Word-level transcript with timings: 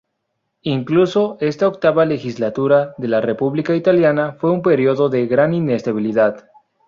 Incluso 0.63 1.37
esta 1.41 1.67
octava 1.67 2.05
legislatura 2.07 2.95
de 2.97 3.07
la 3.07 3.21
República 3.21 3.75
Italiana 3.75 4.33
fue 4.33 4.49
un 4.49 4.63
período 4.63 5.09
de 5.09 5.27
gran 5.27 5.53
inestabilidad. 5.53 6.47